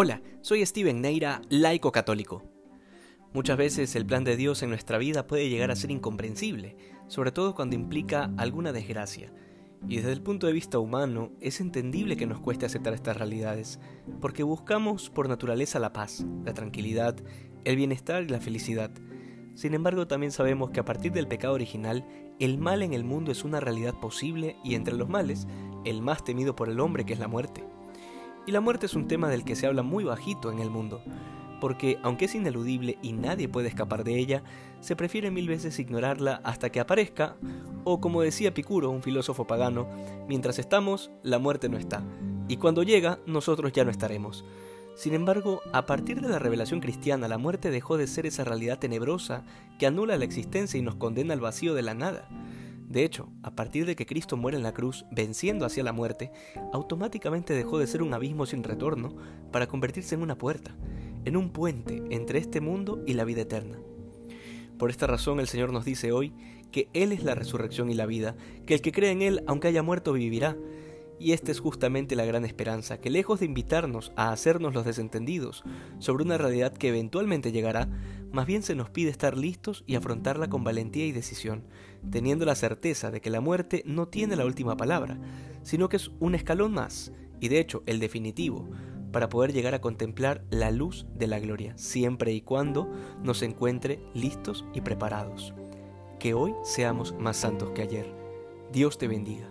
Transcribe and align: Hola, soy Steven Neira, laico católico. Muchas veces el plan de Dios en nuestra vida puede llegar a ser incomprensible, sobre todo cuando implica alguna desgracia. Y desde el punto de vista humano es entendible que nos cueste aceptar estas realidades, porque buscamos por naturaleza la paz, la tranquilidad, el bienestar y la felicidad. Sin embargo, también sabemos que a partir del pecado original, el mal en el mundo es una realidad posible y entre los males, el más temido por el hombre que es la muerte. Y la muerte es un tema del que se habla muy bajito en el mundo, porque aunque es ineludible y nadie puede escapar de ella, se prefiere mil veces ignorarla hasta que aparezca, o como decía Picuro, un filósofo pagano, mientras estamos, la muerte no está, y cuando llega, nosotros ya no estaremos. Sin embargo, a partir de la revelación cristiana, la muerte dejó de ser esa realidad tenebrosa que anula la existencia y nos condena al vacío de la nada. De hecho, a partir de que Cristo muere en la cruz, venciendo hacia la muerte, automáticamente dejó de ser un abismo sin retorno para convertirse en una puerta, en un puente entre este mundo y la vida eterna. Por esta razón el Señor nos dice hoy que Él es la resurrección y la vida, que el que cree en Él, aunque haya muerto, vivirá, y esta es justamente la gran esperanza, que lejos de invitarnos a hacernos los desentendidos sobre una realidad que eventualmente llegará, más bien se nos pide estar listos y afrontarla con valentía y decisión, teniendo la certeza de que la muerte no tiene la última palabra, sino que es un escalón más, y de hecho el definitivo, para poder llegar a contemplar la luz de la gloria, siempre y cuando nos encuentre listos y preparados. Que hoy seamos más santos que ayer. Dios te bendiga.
Hola, 0.00 0.22
soy 0.42 0.64
Steven 0.64 1.00
Neira, 1.00 1.42
laico 1.48 1.90
católico. 1.90 2.44
Muchas 3.34 3.58
veces 3.58 3.96
el 3.96 4.06
plan 4.06 4.22
de 4.22 4.36
Dios 4.36 4.62
en 4.62 4.68
nuestra 4.68 4.96
vida 4.96 5.26
puede 5.26 5.48
llegar 5.48 5.72
a 5.72 5.74
ser 5.74 5.90
incomprensible, 5.90 6.76
sobre 7.08 7.32
todo 7.32 7.52
cuando 7.56 7.74
implica 7.74 8.30
alguna 8.36 8.72
desgracia. 8.72 9.32
Y 9.88 9.96
desde 9.96 10.12
el 10.12 10.22
punto 10.22 10.46
de 10.46 10.52
vista 10.52 10.78
humano 10.78 11.32
es 11.40 11.60
entendible 11.60 12.16
que 12.16 12.28
nos 12.28 12.38
cueste 12.38 12.64
aceptar 12.64 12.94
estas 12.94 13.16
realidades, 13.16 13.80
porque 14.20 14.44
buscamos 14.44 15.10
por 15.10 15.28
naturaleza 15.28 15.80
la 15.80 15.92
paz, 15.92 16.24
la 16.44 16.54
tranquilidad, 16.54 17.16
el 17.64 17.74
bienestar 17.74 18.22
y 18.22 18.28
la 18.28 18.38
felicidad. 18.38 18.92
Sin 19.56 19.74
embargo, 19.74 20.06
también 20.06 20.30
sabemos 20.30 20.70
que 20.70 20.78
a 20.78 20.84
partir 20.84 21.10
del 21.10 21.26
pecado 21.26 21.54
original, 21.54 22.06
el 22.38 22.58
mal 22.58 22.84
en 22.84 22.92
el 22.92 23.02
mundo 23.02 23.32
es 23.32 23.42
una 23.42 23.58
realidad 23.58 23.98
posible 23.98 24.58
y 24.62 24.76
entre 24.76 24.94
los 24.94 25.08
males, 25.08 25.48
el 25.84 26.02
más 26.02 26.22
temido 26.22 26.54
por 26.54 26.68
el 26.68 26.78
hombre 26.78 27.04
que 27.04 27.14
es 27.14 27.18
la 27.18 27.26
muerte. 27.26 27.64
Y 28.48 28.50
la 28.50 28.62
muerte 28.62 28.86
es 28.86 28.94
un 28.94 29.06
tema 29.08 29.28
del 29.28 29.44
que 29.44 29.54
se 29.54 29.66
habla 29.66 29.82
muy 29.82 30.04
bajito 30.04 30.50
en 30.50 30.58
el 30.58 30.70
mundo, 30.70 31.02
porque 31.60 31.98
aunque 32.02 32.24
es 32.24 32.34
ineludible 32.34 32.96
y 33.02 33.12
nadie 33.12 33.46
puede 33.46 33.68
escapar 33.68 34.04
de 34.04 34.18
ella, 34.18 34.42
se 34.80 34.96
prefiere 34.96 35.30
mil 35.30 35.46
veces 35.46 35.78
ignorarla 35.78 36.40
hasta 36.44 36.70
que 36.70 36.80
aparezca, 36.80 37.36
o 37.84 38.00
como 38.00 38.22
decía 38.22 38.54
Picuro, 38.54 38.88
un 38.88 39.02
filósofo 39.02 39.46
pagano, 39.46 39.86
mientras 40.28 40.58
estamos, 40.58 41.10
la 41.22 41.38
muerte 41.38 41.68
no 41.68 41.76
está, 41.76 42.02
y 42.48 42.56
cuando 42.56 42.84
llega, 42.84 43.18
nosotros 43.26 43.70
ya 43.74 43.84
no 43.84 43.90
estaremos. 43.90 44.46
Sin 44.94 45.12
embargo, 45.12 45.60
a 45.74 45.84
partir 45.84 46.22
de 46.22 46.30
la 46.30 46.38
revelación 46.38 46.80
cristiana, 46.80 47.28
la 47.28 47.36
muerte 47.36 47.70
dejó 47.70 47.98
de 47.98 48.06
ser 48.06 48.24
esa 48.24 48.44
realidad 48.44 48.78
tenebrosa 48.78 49.44
que 49.78 49.86
anula 49.86 50.16
la 50.16 50.24
existencia 50.24 50.80
y 50.80 50.82
nos 50.82 50.94
condena 50.94 51.34
al 51.34 51.40
vacío 51.40 51.74
de 51.74 51.82
la 51.82 51.92
nada. 51.92 52.26
De 52.88 53.04
hecho, 53.04 53.28
a 53.42 53.50
partir 53.50 53.84
de 53.84 53.94
que 53.94 54.06
Cristo 54.06 54.38
muere 54.38 54.56
en 54.56 54.62
la 54.62 54.72
cruz, 54.72 55.04
venciendo 55.10 55.66
hacia 55.66 55.84
la 55.84 55.92
muerte, 55.92 56.32
automáticamente 56.72 57.52
dejó 57.52 57.78
de 57.78 57.86
ser 57.86 58.02
un 58.02 58.14
abismo 58.14 58.46
sin 58.46 58.64
retorno 58.64 59.14
para 59.52 59.66
convertirse 59.66 60.14
en 60.14 60.22
una 60.22 60.38
puerta, 60.38 60.74
en 61.26 61.36
un 61.36 61.50
puente 61.50 62.02
entre 62.08 62.38
este 62.38 62.62
mundo 62.62 63.02
y 63.06 63.12
la 63.12 63.24
vida 63.24 63.42
eterna. 63.42 63.78
Por 64.78 64.88
esta 64.88 65.06
razón 65.06 65.38
el 65.38 65.48
Señor 65.48 65.70
nos 65.70 65.84
dice 65.84 66.12
hoy 66.12 66.32
que 66.72 66.88
Él 66.94 67.12
es 67.12 67.24
la 67.24 67.34
resurrección 67.34 67.90
y 67.90 67.94
la 67.94 68.06
vida, 68.06 68.36
que 68.64 68.74
el 68.74 68.80
que 68.80 68.92
cree 68.92 69.10
en 69.10 69.20
Él, 69.20 69.44
aunque 69.46 69.68
haya 69.68 69.82
muerto, 69.82 70.14
vivirá, 70.14 70.56
y 71.20 71.32
esta 71.32 71.50
es 71.50 71.60
justamente 71.60 72.16
la 72.16 72.24
gran 72.24 72.44
esperanza, 72.44 73.00
que 73.00 73.10
lejos 73.10 73.40
de 73.40 73.46
invitarnos 73.46 74.12
a 74.16 74.30
hacernos 74.30 74.72
los 74.72 74.84
desentendidos 74.84 75.64
sobre 75.98 76.24
una 76.24 76.38
realidad 76.38 76.72
que 76.72 76.88
eventualmente 76.88 77.52
llegará, 77.52 77.88
más 78.32 78.46
bien 78.46 78.62
se 78.62 78.74
nos 78.74 78.90
pide 78.90 79.10
estar 79.10 79.36
listos 79.36 79.84
y 79.86 79.94
afrontarla 79.94 80.48
con 80.48 80.64
valentía 80.64 81.06
y 81.06 81.12
decisión, 81.12 81.64
teniendo 82.10 82.44
la 82.44 82.54
certeza 82.54 83.10
de 83.10 83.20
que 83.20 83.30
la 83.30 83.40
muerte 83.40 83.82
no 83.86 84.08
tiene 84.08 84.36
la 84.36 84.44
última 84.44 84.76
palabra, 84.76 85.18
sino 85.62 85.88
que 85.88 85.96
es 85.96 86.10
un 86.20 86.34
escalón 86.34 86.72
más, 86.72 87.12
y 87.40 87.48
de 87.48 87.60
hecho 87.60 87.82
el 87.86 88.00
definitivo, 88.00 88.68
para 89.12 89.28
poder 89.28 89.52
llegar 89.52 89.74
a 89.74 89.80
contemplar 89.80 90.44
la 90.50 90.70
luz 90.70 91.06
de 91.14 91.26
la 91.26 91.40
gloria, 91.40 91.76
siempre 91.78 92.32
y 92.32 92.42
cuando 92.42 92.90
nos 93.22 93.42
encuentre 93.42 94.00
listos 94.14 94.64
y 94.74 94.80
preparados. 94.80 95.54
Que 96.18 96.34
hoy 96.34 96.54
seamos 96.62 97.14
más 97.18 97.36
santos 97.36 97.70
que 97.70 97.82
ayer. 97.82 98.12
Dios 98.72 98.98
te 98.98 99.08
bendiga. 99.08 99.48